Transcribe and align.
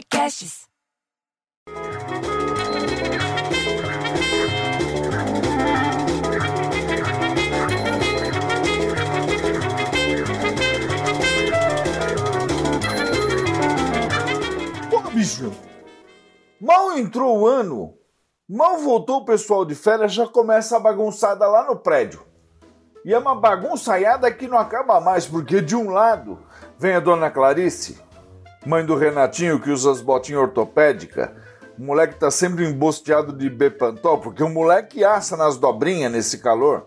Podcasts. 0.00 0.66
Pô, 14.88 15.02
bicho, 15.10 15.52
mal 16.58 16.96
entrou 16.96 17.40
o 17.40 17.46
ano, 17.46 17.94
mal 18.48 18.78
voltou 18.78 19.18
o 19.18 19.24
pessoal 19.26 19.66
de 19.66 19.74
férias, 19.74 20.14
já 20.14 20.26
começa 20.26 20.76
a 20.76 20.80
bagunçada 20.80 21.46
lá 21.46 21.66
no 21.66 21.76
prédio. 21.76 22.24
E 23.04 23.12
é 23.12 23.18
uma 23.18 23.34
bagunçaiada 23.34 24.32
que 24.32 24.48
não 24.48 24.58
acaba 24.58 24.98
mais, 24.98 25.26
porque 25.26 25.60
de 25.60 25.76
um 25.76 25.90
lado 25.90 26.38
vem 26.78 26.94
a 26.94 27.00
dona 27.00 27.30
Clarice, 27.30 28.00
mãe 28.66 28.84
do 28.84 28.94
Renatinho 28.94 29.60
que 29.60 29.70
usa 29.70 29.90
as 29.90 30.00
botinhas 30.00 30.42
ortopédicas, 30.42 31.30
o 31.78 31.82
moleque 31.82 32.16
tá 32.16 32.30
sempre 32.30 32.66
embosteado 32.66 33.32
de 33.32 33.48
Bepantol, 33.48 34.18
porque 34.18 34.42
o 34.42 34.48
moleque 34.48 35.02
assa 35.02 35.36
nas 35.36 35.56
dobrinhas 35.56 36.12
nesse 36.12 36.38
calor. 36.38 36.86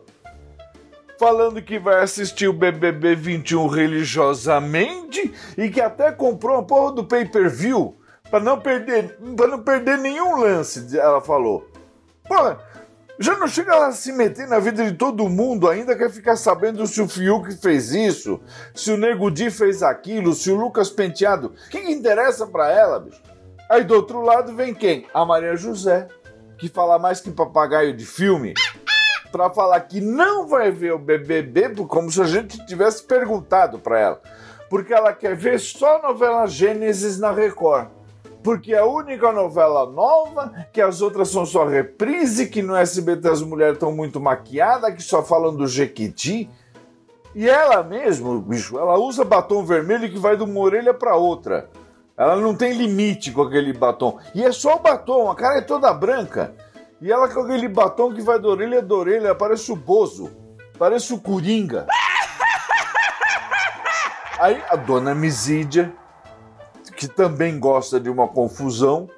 Falando 1.20 1.62
que 1.62 1.80
vai 1.80 2.04
assistir 2.04 2.48
o 2.48 2.54
BBB 2.54 3.16
21 3.16 3.68
religiosamente 3.68 5.34
e 5.58 5.70
que 5.70 5.82
até 5.82 6.12
comprou 6.12 6.58
uma 6.58 6.64
porra 6.64 6.92
do 6.92 7.04
pay-per-view 7.04 7.98
para 8.30 8.40
não 8.40 8.60
perder, 8.60 9.18
para 9.36 9.48
não 9.48 9.60
perder 9.64 9.98
nenhum 9.98 10.38
lance, 10.38 10.98
ela 10.98 11.22
falou. 11.22 11.68
Pô, 12.28 12.56
já 13.20 13.38
não 13.38 13.48
chega 13.48 13.76
lá 13.76 13.88
a 13.88 13.92
se 13.92 14.12
meter 14.12 14.48
na 14.48 14.60
vida 14.60 14.84
de 14.84 14.98
todo 14.98 15.30
mundo, 15.30 15.70
ainda 15.70 15.96
quer 15.96 16.10
ficar 16.10 16.36
sabendo 16.36 16.86
se 16.88 17.00
o 17.00 17.08
Fiuk 17.08 17.56
fez 17.58 17.92
isso, 17.92 18.40
se 18.74 18.92
o 18.92 18.98
Nego 18.98 19.30
Di 19.30 19.52
fez 19.52 19.84
aquilo, 19.84 20.34
se 20.34 20.50
o 20.50 20.56
Lucas 20.56 20.90
Penteado. 20.90 21.54
O 21.68 21.70
que, 21.70 21.82
que 21.82 21.92
interessa 21.92 22.48
para 22.48 22.72
ela, 22.72 23.00
bicho? 23.00 23.22
Aí 23.70 23.84
do 23.84 23.94
outro 23.94 24.22
lado 24.22 24.56
vem 24.56 24.74
quem? 24.74 25.08
A 25.14 25.24
Maria 25.24 25.56
José, 25.56 26.08
que 26.58 26.68
fala 26.68 26.98
mais 26.98 27.22
que 27.22 27.32
papagaio 27.32 27.96
de 27.96 28.06
filme, 28.06 28.56
para 29.32 29.50
falar 29.52 29.80
que 29.82 30.02
não 30.02 30.48
vai 30.48 30.72
ver 30.72 30.94
o 30.94 31.00
BBB, 31.00 31.86
como 31.88 32.12
se 32.12 32.22
a 32.22 32.26
gente 32.26 32.66
tivesse 32.66 33.04
perguntado 33.04 33.78
para 33.80 34.00
ela. 34.00 34.22
Porque 34.70 34.94
ela 34.94 35.14
quer 35.14 35.36
ver 35.36 35.60
só 35.60 35.98
a 35.98 36.02
novela 36.02 36.48
Gênesis 36.48 37.20
na 37.20 37.32
Record 37.32 37.90
porque 38.44 38.74
é 38.74 38.80
a 38.80 38.86
única 38.86 39.32
novela 39.32 39.90
nova, 39.90 40.52
que 40.74 40.82
as 40.82 41.02
outras 41.02 41.30
são 41.30 41.46
só 41.46 41.66
reprise, 41.66 42.48
que 42.48 42.62
no 42.62 42.76
SBT 42.76 43.30
as 43.30 43.42
mulheres 43.42 43.76
estão 43.76 43.92
muito 43.92 44.20
maquiadas, 44.20 44.94
que 44.94 45.02
só 45.02 45.24
falam 45.24 45.56
do 45.56 45.66
Jequiti. 45.66 46.50
E 47.34 47.50
ela 47.50 47.82
mesmo, 47.82 48.40
bicho, 48.42 48.78
ela 48.78 48.98
usa 48.98 49.24
batom 49.24 49.66
vermelho 49.66 50.12
que 50.12 50.20
vai 50.20 50.36
de 50.36 50.44
uma 50.44 50.60
orelha 50.60 50.94
para 50.94 51.16
outra. 51.16 51.70
Ela 52.16 52.36
não 52.36 52.54
tem 52.54 52.74
limite 52.74 53.32
com 53.32 53.42
aquele 53.42 53.74
batom. 53.74 54.20
E 54.36 54.44
é 54.44 54.52
só 54.52 54.76
o 54.76 54.80
batom, 54.80 55.32
a 55.32 55.36
cara 55.36 55.60
é 55.60 55.62
toda 55.62 55.94
branca. 55.94 56.54
E 57.02 57.12
ela 57.12 57.28
com 57.28 57.42
aquele 57.42 57.68
batom 57.68 58.14
que 58.14 58.22
vai 58.22 58.40
da 58.40 58.48
orelha 58.48 58.82
da 58.82 58.94
orelha, 58.94 59.34
parece 59.34 59.72
o 59.72 59.76
Bozo, 59.76 60.32
parece 60.78 61.14
o 61.14 61.20
Coringa. 61.20 61.88
Aí 64.38 64.62
a 64.70 64.76
dona 64.76 65.16
Misídia, 65.16 65.92
que 67.04 67.08
também 67.10 67.60
gosta 67.60 68.00
de 68.00 68.10
uma 68.10 68.30
confusão, 68.30 69.10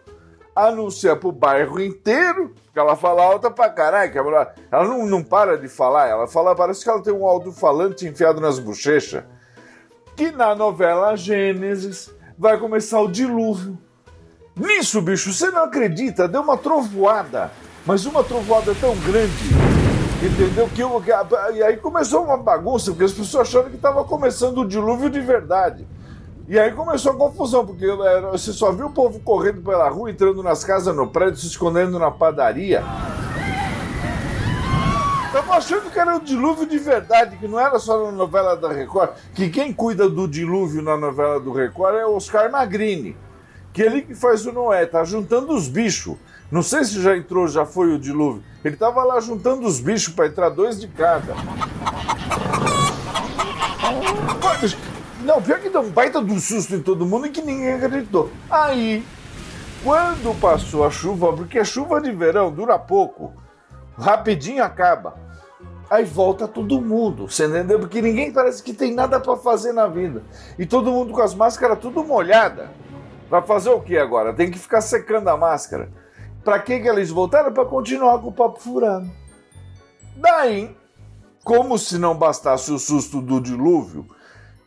anuncia 0.56 1.16
pro 1.16 1.32
bairro 1.32 1.80
inteiro, 1.80 2.56
que 2.74 2.80
ela 2.80 2.96
fala 2.96 3.24
alta 3.24 3.52
pra 3.52 3.70
caralho, 3.70 4.18
ela, 4.18 4.56
ela 4.72 4.86
não, 4.86 5.06
não 5.06 5.24
para 5.24 5.56
de 5.56 5.68
falar, 5.68 6.08
ela 6.08 6.26
fala, 6.26 6.56
parece 6.56 6.84
que 6.84 6.90
ela 6.90 7.04
tem 7.04 7.14
um 7.14 7.28
alto-falante 7.28 8.08
enfiado 8.08 8.42
nas 8.42 8.58
bochechas, 8.58 9.24
que 10.16 10.32
na 10.32 10.56
novela 10.56 11.16
Gênesis 11.16 12.10
vai 12.40 12.58
começar 12.58 13.02
o 13.02 13.08
dilúvio. 13.08 13.78
Nisso, 14.56 15.00
bicho, 15.00 15.32
você 15.32 15.52
não 15.52 15.66
acredita, 15.66 16.28
deu 16.28 16.42
uma 16.42 16.58
trovoada, 16.58 17.52
mas 17.86 18.08
uma 18.08 18.24
trovoada 18.24 18.74
tão 18.82 18.96
grande, 18.98 19.50
entendeu? 20.24 20.68
Que, 20.74 20.82
eu, 20.82 21.02
que 21.02 21.12
e 21.56 21.62
aí 21.62 21.78
começou 21.78 22.24
uma 22.24 22.38
bagunça, 22.38 22.90
porque 22.90 23.04
as 23.04 23.14
pessoas 23.14 23.48
acharam 23.48 23.70
que 23.70 23.76
estava 23.76 24.04
começando 24.06 24.62
o 24.62 24.68
dilúvio 24.68 25.08
de 25.08 25.20
verdade. 25.20 25.86
E 26.48 26.60
aí 26.60 26.72
começou 26.72 27.14
a 27.14 27.16
confusão, 27.16 27.66
porque 27.66 27.86
é, 27.86 28.22
você 28.22 28.54
só 28.54 28.72
viu 28.72 28.86
o 28.86 28.92
povo 28.92 29.20
correndo 29.20 29.64
pela 29.64 29.90
rua, 29.90 30.12
entrando 30.12 30.44
nas 30.44 30.64
casas 30.64 30.96
no 30.96 31.08
prédio, 31.08 31.38
se 31.38 31.48
escondendo 31.48 31.98
na 31.98 32.12
padaria. 32.12 32.84
Tava 35.34 35.56
achando 35.56 35.90
que 35.90 36.00
era 36.00 36.16
o 36.16 36.20
dilúvio 36.20 36.68
de 36.68 36.78
verdade, 36.78 37.36
que 37.38 37.48
não 37.48 37.60
era 37.60 37.80
só 37.80 38.06
na 38.06 38.12
novela 38.12 38.56
da 38.56 38.72
Record, 38.72 39.10
que 39.34 39.50
quem 39.50 39.74
cuida 39.74 40.08
do 40.08 40.28
dilúvio 40.28 40.84
na 40.84 40.96
novela 40.96 41.40
do 41.40 41.52
Record 41.52 41.96
é 41.96 42.06
o 42.06 42.16
Oscar 42.16 42.50
Magrini, 42.52 43.18
que 43.74 43.82
ele 43.82 44.04
que 44.04 44.14
faz 44.14 44.46
o 44.46 44.52
Noé, 44.52 44.86
tá 44.86 45.04
juntando 45.04 45.52
os 45.52 45.68
bichos. 45.68 46.16
Não 46.52 46.62
sei 46.62 46.86
se 46.86 47.02
já 47.02 47.18
entrou, 47.18 47.48
já 47.48 47.66
foi 47.66 47.92
o 47.92 47.98
dilúvio. 47.98 48.44
Ele 48.64 48.78
tava 48.78 49.04
lá 49.04 49.20
juntando 49.20 49.66
os 49.66 49.80
bichos 49.80 50.14
para 50.14 50.28
entrar 50.28 50.50
dois 50.50 50.80
de 50.80 50.88
cada. 50.88 51.36
Não, 55.26 55.42
pior 55.42 55.60
que 55.60 55.70
deu 55.70 55.82
um 55.82 55.90
baita 55.90 56.22
do 56.22 56.40
susto 56.40 56.76
em 56.76 56.82
todo 56.82 57.06
mundo 57.06 57.26
e 57.26 57.32
que 57.32 57.42
ninguém 57.42 57.74
acreditou. 57.74 58.30
Aí, 58.50 59.04
quando 59.84 60.40
passou 60.40 60.86
a 60.86 60.92
chuva, 60.92 61.34
porque 61.34 61.58
a 61.58 61.64
chuva 61.64 62.00
de 62.00 62.12
verão 62.12 62.52
dura 62.52 62.78
pouco, 62.78 63.34
rapidinho 63.98 64.64
acaba. 64.64 65.16
Aí 65.90 66.04
volta 66.04 66.48
todo 66.48 66.80
mundo, 66.82 67.28
você 67.28 67.46
entendeu? 67.46 67.80
Porque 67.80 68.02
ninguém 68.02 68.32
parece 68.32 68.62
que 68.62 68.74
tem 68.74 68.94
nada 68.94 69.20
para 69.20 69.36
fazer 69.36 69.74
na 69.74 69.88
vida. 69.88 70.24
E 70.60 70.66
todo 70.66 70.92
mundo 70.92 71.12
com 71.12 71.22
as 71.22 71.34
máscaras 71.34 71.80
tudo 71.80 72.04
molhada. 72.04 72.72
Vai 73.30 73.42
fazer 73.42 73.70
o 73.70 73.82
que 73.82 73.98
agora? 73.98 74.34
Tem 74.34 74.52
que 74.52 74.60
ficar 74.60 74.82
secando 74.82 75.28
a 75.28 75.38
máscara. 75.38 75.90
Para 76.44 76.60
que 76.60 76.80
que 76.80 76.88
eles 76.88 77.10
voltaram? 77.10 77.52
Para 77.52 77.66
continuar 77.66 78.20
com 78.20 78.28
o 78.28 78.32
papo 78.32 78.60
furado. 78.60 79.10
Daí, 80.16 80.76
como 81.44 81.78
se 81.78 81.98
não 81.98 82.16
bastasse 82.16 82.72
o 82.72 82.80
susto 82.80 83.22
do 83.22 83.40
dilúvio, 83.40 84.08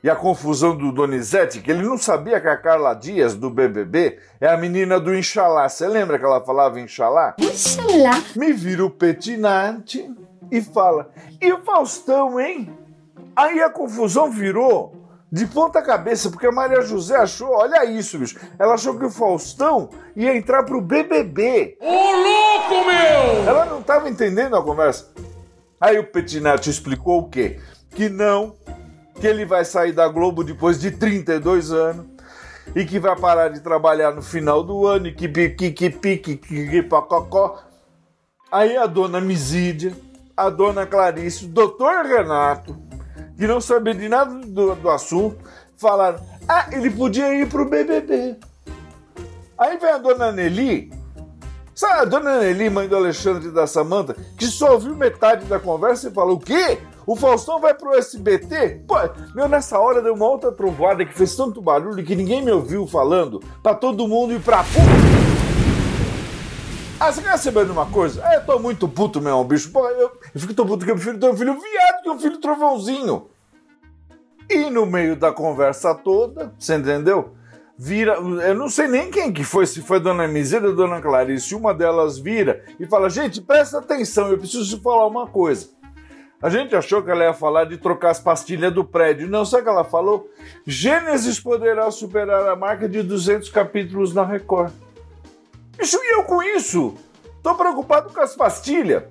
e 0.02 0.08
a 0.08 0.14
confusão 0.14 0.76
do 0.76 0.92
Donizete, 0.92 1.60
que 1.60 1.70
ele 1.70 1.82
não 1.82 1.98
sabia 1.98 2.40
que 2.40 2.48
a 2.48 2.56
Carla 2.56 2.94
Dias, 2.94 3.34
do 3.34 3.50
BBB, 3.50 4.18
é 4.40 4.48
a 4.48 4.56
menina 4.56 5.00
do 5.00 5.14
Inxalá. 5.14 5.68
Você 5.68 5.88
lembra 5.88 6.18
que 6.18 6.24
ela 6.24 6.44
falava 6.44 6.80
Inxalá? 6.80 7.34
Inxalá. 7.38 8.22
Me 8.36 8.52
vira 8.52 8.84
o 8.84 8.90
petinante 8.90 10.08
e 10.50 10.60
fala: 10.60 11.10
E 11.40 11.52
o 11.52 11.62
Faustão, 11.62 12.38
hein? 12.38 12.72
Aí 13.34 13.60
a 13.60 13.70
confusão 13.70 14.30
virou 14.30 14.92
de 15.30 15.46
ponta 15.46 15.82
cabeça, 15.82 16.30
porque 16.30 16.46
a 16.46 16.52
Maria 16.52 16.80
José 16.80 17.16
achou, 17.16 17.50
olha 17.50 17.84
isso, 17.84 18.18
bicho. 18.18 18.38
Ela 18.58 18.74
achou 18.74 18.98
que 18.98 19.04
o 19.04 19.10
Faustão 19.10 19.90
ia 20.16 20.34
entrar 20.34 20.62
pro 20.62 20.80
BBB. 20.80 21.76
Ô 21.80 21.86
louco, 21.86 22.86
meu! 22.86 23.46
Ela 23.46 23.66
não 23.66 23.80
estava 23.80 24.08
entendendo 24.08 24.56
a 24.56 24.62
conversa. 24.62 25.12
Aí 25.80 25.98
o 25.98 26.04
Petinati 26.04 26.70
explicou 26.70 27.20
o 27.20 27.28
quê? 27.28 27.60
Que 27.90 28.08
não 28.08 28.54
que 29.18 29.26
ele 29.26 29.44
vai 29.44 29.64
sair 29.64 29.92
da 29.92 30.08
Globo 30.08 30.44
depois 30.44 30.80
de 30.80 30.90
32 30.90 31.72
anos 31.72 32.06
e 32.74 32.84
que 32.84 32.98
vai 32.98 33.16
parar 33.18 33.48
de 33.48 33.60
trabalhar 33.60 34.12
no 34.12 34.22
final 34.22 34.62
do 34.62 34.86
ano 34.86 35.08
e 35.08 35.14
que 35.14 35.28
pique, 35.28 35.72
que 35.72 35.90
pique, 35.90 36.36
que 36.36 36.82
pacocó. 36.82 37.62
Aí 38.50 38.76
a 38.76 38.86
dona 38.86 39.20
Misídia, 39.20 39.94
a 40.36 40.48
dona 40.48 40.86
Clarice, 40.86 41.46
o 41.46 41.48
doutor 41.48 42.04
Renato, 42.04 42.76
que 43.36 43.46
não 43.46 43.60
sabia 43.60 43.94
de 43.94 44.08
nada 44.08 44.34
do, 44.34 44.74
do 44.74 44.90
assunto, 44.90 45.38
falaram: 45.76 46.20
ah, 46.48 46.68
ele 46.72 46.90
podia 46.90 47.34
ir 47.34 47.48
pro 47.48 47.68
BBB. 47.68 48.36
Aí 49.58 49.76
vem 49.76 49.90
a 49.90 49.98
dona 49.98 50.30
Nelly, 50.30 50.92
sabe 51.74 52.00
a 52.00 52.04
dona 52.04 52.38
Nelly, 52.38 52.70
mãe 52.70 52.88
do 52.88 52.96
Alexandre 52.96 53.48
e 53.48 53.52
da 53.52 53.66
Samanta, 53.66 54.16
que 54.36 54.46
só 54.46 54.74
ouviu 54.74 54.94
metade 54.94 55.44
da 55.46 55.58
conversa 55.58 56.08
e 56.08 56.12
falou: 56.12 56.36
o 56.36 56.40
quê? 56.40 56.78
O 57.08 57.16
Faustão 57.16 57.58
vai 57.58 57.72
pro 57.72 57.94
SBT? 57.94 58.82
Pô, 58.86 58.94
meu, 59.34 59.48
nessa 59.48 59.78
hora 59.78 60.02
deu 60.02 60.12
uma 60.12 60.26
outra 60.26 60.52
trovoada 60.52 61.06
que 61.06 61.14
fez 61.14 61.34
tanto 61.34 61.62
barulho 61.62 62.04
que 62.04 62.14
ninguém 62.14 62.42
me 62.42 62.52
ouviu 62.52 62.86
falando 62.86 63.42
pra 63.62 63.74
todo 63.74 64.06
mundo 64.06 64.34
ir 64.34 64.42
pra 64.42 64.58
puta. 64.58 64.78
Ah, 67.00 67.10
você 67.10 67.22
quer 67.22 67.38
saber 67.38 67.64
de 67.64 67.70
uma 67.70 67.86
coisa? 67.86 68.22
É, 68.28 68.36
eu 68.36 68.44
tô 68.44 68.58
muito 68.58 68.86
puto 68.86 69.22
mesmo, 69.22 69.42
bicho. 69.42 69.72
Pô, 69.72 69.88
eu, 69.88 70.12
eu 70.34 70.38
fico 70.38 70.52
tão 70.52 70.66
puto 70.66 70.84
que 70.84 70.90
eu 70.90 70.96
prefiro 70.96 71.18
ter 71.18 71.30
um 71.30 71.34
filho 71.34 71.54
viado 71.54 72.02
que 72.02 72.10
um 72.10 72.20
filho 72.20 72.36
trovãozinho. 72.36 73.30
E 74.50 74.68
no 74.68 74.84
meio 74.84 75.16
da 75.16 75.32
conversa 75.32 75.94
toda, 75.94 76.52
você 76.58 76.74
entendeu? 76.74 77.32
Vira, 77.78 78.16
eu 78.16 78.54
não 78.54 78.68
sei 78.68 78.86
nem 78.86 79.10
quem 79.10 79.32
que 79.32 79.44
foi, 79.44 79.64
se 79.64 79.80
foi 79.80 79.98
Dona 79.98 80.28
Miséria 80.28 80.68
ou 80.68 80.76
Dona 80.76 81.00
Clarice, 81.00 81.54
uma 81.54 81.72
delas 81.72 82.18
vira 82.18 82.62
e 82.78 82.84
fala: 82.84 83.08
gente, 83.08 83.40
presta 83.40 83.78
atenção, 83.78 84.28
eu 84.28 84.36
preciso 84.36 84.78
falar 84.82 85.06
uma 85.06 85.26
coisa. 85.26 85.77
A 86.40 86.48
gente 86.48 86.74
achou 86.76 87.02
que 87.02 87.10
ela 87.10 87.24
ia 87.24 87.34
falar 87.34 87.64
de 87.64 87.76
trocar 87.76 88.10
as 88.10 88.20
pastilhas 88.20 88.72
do 88.72 88.84
prédio. 88.84 89.28
Não, 89.28 89.44
sabe 89.44 89.62
o 89.62 89.64
que 89.64 89.70
ela 89.70 89.84
falou? 89.84 90.30
Gênesis 90.66 91.40
poderá 91.40 91.90
superar 91.90 92.48
a 92.48 92.54
marca 92.54 92.88
de 92.88 93.02
200 93.02 93.48
capítulos 93.50 94.14
na 94.14 94.24
Record. 94.24 94.72
Isso 95.80 95.98
e 96.00 96.14
eu 96.14 96.24
com 96.24 96.42
isso? 96.42 96.94
Tô 97.42 97.54
preocupado 97.54 98.12
com 98.12 98.20
as 98.20 98.36
pastilhas. 98.36 99.02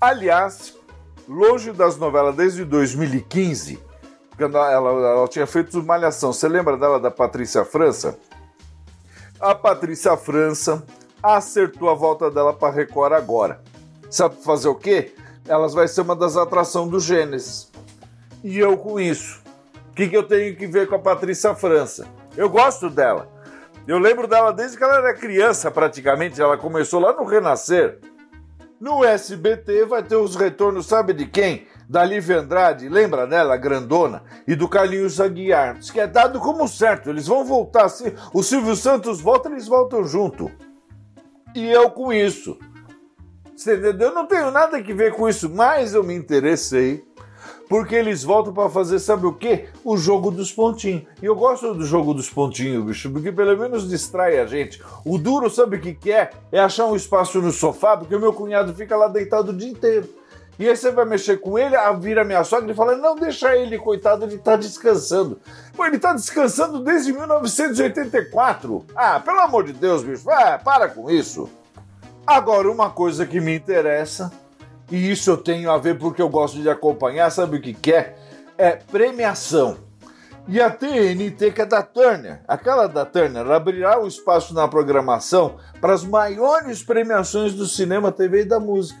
Aliás, 0.00 0.76
longe 1.28 1.70
das 1.72 1.96
novelas 1.96 2.34
desde 2.34 2.64
2015, 2.64 3.78
quando 4.36 4.56
ela, 4.56 4.72
ela, 4.72 4.90
ela 4.90 5.28
tinha 5.28 5.46
feito 5.46 5.80
Malhação. 5.82 6.32
Você 6.32 6.48
lembra 6.48 6.76
dela, 6.76 6.98
da 6.98 7.10
Patrícia 7.10 7.64
França? 7.64 8.18
a 9.42 9.56
Patrícia 9.56 10.16
França 10.16 10.86
acertou 11.20 11.90
a 11.90 11.94
volta 11.94 12.30
dela 12.30 12.52
para 12.52 12.72
Record 12.72 13.12
agora. 13.12 13.60
Sabe 14.08 14.36
fazer 14.36 14.68
o 14.68 14.74
quê? 14.76 15.12
Elas 15.46 15.74
vai 15.74 15.88
ser 15.88 16.02
uma 16.02 16.16
das 16.16 16.36
atrações 16.36 16.90
do 16.90 17.00
Gênesis. 17.00 17.70
E 18.44 18.58
eu 18.58 18.76
com 18.76 18.98
isso. 18.98 19.40
O 19.90 19.94
que, 19.94 20.08
que 20.08 20.16
eu 20.16 20.22
tenho 20.22 20.56
que 20.56 20.66
ver 20.66 20.88
com 20.88 20.94
a 20.94 20.98
Patrícia 20.98 21.54
França? 21.54 22.06
Eu 22.36 22.48
gosto 22.48 22.88
dela. 22.88 23.28
Eu 23.86 23.98
lembro 23.98 24.28
dela 24.28 24.52
desde 24.52 24.76
que 24.76 24.84
ela 24.84 24.96
era 24.96 25.14
criança, 25.14 25.70
praticamente. 25.70 26.40
Ela 26.40 26.56
começou 26.56 27.00
lá 27.00 27.12
no 27.12 27.24
Renascer. 27.24 27.98
No 28.80 29.04
SBT 29.04 29.84
vai 29.84 30.02
ter 30.02 30.16
os 30.16 30.34
retornos, 30.34 30.86
sabe 30.86 31.12
de 31.12 31.26
quem? 31.26 31.68
Da 31.88 32.04
Lívia 32.04 32.40
Andrade, 32.40 32.88
lembra 32.88 33.28
dela, 33.28 33.56
grandona? 33.56 34.24
E 34.44 34.56
do 34.56 34.68
Carlinhos 34.68 35.20
Aguiar. 35.20 35.78
Diz 35.78 35.90
que 35.90 36.00
é 36.00 36.06
dado 36.06 36.40
como 36.40 36.66
certo, 36.66 37.10
eles 37.10 37.28
vão 37.28 37.44
voltar. 37.44 37.88
Se 37.88 38.12
o 38.32 38.42
Silvio 38.42 38.74
Santos 38.74 39.20
volta, 39.20 39.48
eles 39.48 39.68
voltam 39.68 40.02
junto. 40.02 40.50
E 41.54 41.68
eu 41.70 41.90
com 41.90 42.12
isso. 42.12 42.58
Você 43.56 43.74
entendeu? 43.74 44.08
Eu 44.08 44.14
não 44.14 44.26
tenho 44.26 44.50
nada 44.50 44.82
que 44.82 44.92
ver 44.92 45.14
com 45.14 45.28
isso, 45.28 45.48
mas 45.48 45.94
eu 45.94 46.02
me 46.02 46.14
interessei 46.14 47.04
porque 47.72 47.94
eles 47.94 48.22
voltam 48.22 48.52
para 48.52 48.68
fazer, 48.68 48.98
sabe 48.98 49.26
o 49.26 49.32
quê? 49.32 49.68
O 49.82 49.96
jogo 49.96 50.30
dos 50.30 50.52
pontinhos. 50.52 51.04
E 51.22 51.24
eu 51.24 51.34
gosto 51.34 51.72
do 51.72 51.86
jogo 51.86 52.12
dos 52.12 52.28
pontinhos, 52.28 52.84
bicho, 52.84 53.10
porque 53.10 53.32
pelo 53.32 53.56
menos 53.56 53.88
distrai 53.88 54.38
a 54.38 54.46
gente. 54.46 54.82
O 55.06 55.16
duro, 55.16 55.48
sabe 55.48 55.76
o 55.76 55.80
que, 55.80 55.94
que 55.94 56.12
é? 56.12 56.30
É 56.52 56.60
achar 56.60 56.84
um 56.84 56.94
espaço 56.94 57.40
no 57.40 57.50
sofá, 57.50 57.96
porque 57.96 58.14
o 58.14 58.20
meu 58.20 58.32
cunhado 58.34 58.74
fica 58.74 58.94
lá 58.94 59.08
deitado 59.08 59.52
o 59.52 59.56
dia 59.56 59.70
inteiro. 59.70 60.06
E 60.58 60.68
aí 60.68 60.76
você 60.76 60.90
vai 60.90 61.06
mexer 61.06 61.38
com 61.38 61.58
ele, 61.58 61.74
vira 61.98 62.24
minha 62.24 62.44
sogra 62.44 62.70
e 62.70 62.74
fala: 62.74 62.94
não, 62.94 63.16
deixa 63.16 63.56
ele, 63.56 63.78
coitado, 63.78 64.26
ele 64.26 64.36
tá 64.36 64.54
descansando. 64.54 65.40
Pô, 65.74 65.86
ele 65.86 65.98
tá 65.98 66.12
descansando 66.12 66.78
desde 66.80 67.10
1984. 67.10 68.84
Ah, 68.94 69.18
pelo 69.18 69.40
amor 69.40 69.64
de 69.64 69.72
Deus, 69.72 70.02
bicho, 70.02 70.24
vai, 70.24 70.58
para 70.58 70.88
com 70.88 71.10
isso. 71.10 71.48
Agora, 72.26 72.70
uma 72.70 72.90
coisa 72.90 73.26
que 73.26 73.40
me 73.40 73.54
interessa 73.54 74.32
e 74.90 75.10
isso 75.10 75.30
eu 75.30 75.36
tenho 75.36 75.70
a 75.70 75.78
ver 75.78 75.98
porque 75.98 76.20
eu 76.20 76.28
gosto 76.28 76.60
de 76.60 76.68
acompanhar, 76.68 77.30
sabe 77.30 77.56
o 77.56 77.60
que, 77.60 77.72
que 77.72 77.92
é? 77.92 78.14
É 78.58 78.72
premiação. 78.72 79.78
E 80.46 80.60
a 80.60 80.68
TNT, 80.70 81.52
que 81.52 81.62
é 81.62 81.66
da 81.66 81.82
Turner, 81.82 82.42
aquela 82.46 82.86
da 82.86 83.04
Turner, 83.06 83.48
abrirá 83.50 84.00
o 84.00 84.06
espaço 84.06 84.52
na 84.52 84.68
programação 84.68 85.56
para 85.80 85.94
as 85.94 86.04
maiores 86.04 86.82
premiações 86.82 87.54
do 87.54 87.64
cinema, 87.64 88.12
TV 88.12 88.42
e 88.42 88.44
da 88.44 88.60
música. 88.60 89.00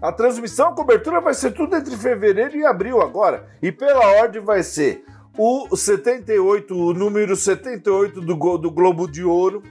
A 0.00 0.10
transmissão, 0.12 0.68
a 0.68 0.74
cobertura 0.74 1.20
vai 1.20 1.34
ser 1.34 1.52
tudo 1.52 1.76
entre 1.76 1.96
fevereiro 1.96 2.56
e 2.56 2.64
abril 2.64 3.00
agora. 3.00 3.46
E 3.62 3.70
pela 3.70 4.06
ordem 4.20 4.42
vai 4.42 4.62
ser 4.62 5.04
o 5.36 5.76
78, 5.76 6.74
o 6.74 6.94
número 6.94 7.36
78 7.36 8.20
do, 8.20 8.58
do 8.58 8.70
Globo 8.70 9.06
de 9.06 9.22
Ouro. 9.22 9.62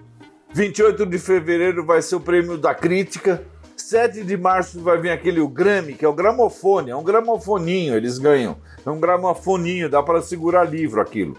28 0.57 1.05
de 1.05 1.19
fevereiro 1.19 1.85
vai 1.85 2.01
ser 2.01 2.15
o 2.15 2.19
prêmio 2.19 2.57
da 2.57 2.73
crítica. 2.73 3.43
7 3.75 4.23
de 4.23 4.35
março 4.35 4.81
vai 4.81 4.99
vir 4.99 5.11
aquele 5.11 5.39
o 5.39 5.47
Grammy, 5.47 5.93
que 5.93 6.03
é 6.03 6.07
o 6.07 6.13
gramofone, 6.13 6.89
é 6.89 6.95
um 6.95 7.03
gramofoninho, 7.03 7.95
eles 7.95 8.17
ganham. 8.17 8.57
É 8.83 8.89
um 8.89 8.99
gramofoninho, 8.99 9.87
dá 9.87 10.01
para 10.01 10.19
segurar 10.19 10.63
livro 10.63 10.99
aquilo. 10.99 11.37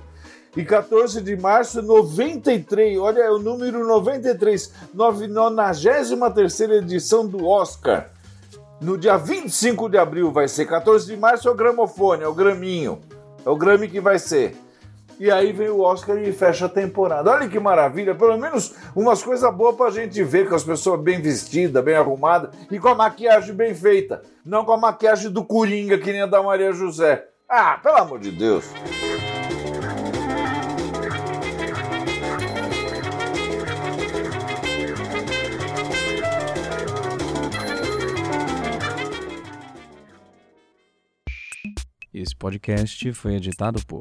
E 0.56 0.65
14 0.65 1.20
de 1.20 1.37
março, 1.37 1.82
93, 1.82 2.97
olha, 2.97 3.23
é 3.23 3.31
o 3.32 3.41
número 3.41 3.85
93, 3.85 4.73
93 4.94 6.71
edição 6.81 7.26
do 7.26 7.44
Oscar. 7.44 8.12
No 8.81 8.97
dia 8.97 9.17
25 9.17 9.88
de 9.88 9.99
abril 9.99 10.31
vai 10.31 10.47
ser, 10.47 10.64
14 10.64 11.06
de 11.06 11.17
março 11.17 11.49
é 11.49 11.50
o 11.50 11.56
gramofone, 11.56 12.23
é 12.23 12.29
o 12.29 12.35
graminho. 12.35 13.00
É 13.44 13.50
o 13.50 13.56
Grammy 13.56 13.88
que 13.88 14.00
vai 14.00 14.21
ser. 14.21 14.55
E 15.20 15.32
aí 15.32 15.53
vem 15.53 15.69
o 15.69 15.81
Oscar 15.81 16.17
e 16.17 16.32
fecha 16.32 16.67
a 16.67 16.69
temporada. 16.69 17.31
Olha 17.32 17.49
que 17.49 17.59
maravilha, 17.59 18.15
pelo 18.15 18.38
menos 18.38 18.75
umas 18.94 19.20
coisas 19.23 19.53
boas 19.53 19.75
pra 19.75 19.91
gente 19.91 20.23
ver, 20.23 20.49
com 20.49 20.55
as 20.55 20.62
pessoas 20.62 21.00
bem 21.00 21.20
vestidas, 21.20 21.82
bem 21.82 21.97
arrumadas 21.97 22.55
e 22.70 22.79
com 22.79 22.88
a 22.88 22.94
maquiagem 22.94 23.55
bem 23.55 23.75
feita. 23.75 24.23
Não 24.44 24.65
com 24.65 24.73
a 24.73 24.79
maquiagem 24.79 25.31
do 25.31 25.44
Coringa, 25.44 25.99
que 25.99 26.12
nem 26.12 26.23
a 26.23 26.26
da 26.26 26.41
Maria 26.41 26.73
José. 26.73 27.26
Ah, 27.49 27.79
pelo 27.82 27.97
amor 27.97 28.20
de 28.20 28.31
Deus. 28.31 28.65
Esse 42.14 42.35
podcast 42.37 43.12
foi 43.12 43.35
editado 43.35 43.85
por 43.87 44.00